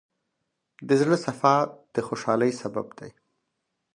[0.87, 1.55] د زړۀ صفا
[1.93, 3.11] د خوشحالۍ سبب دی.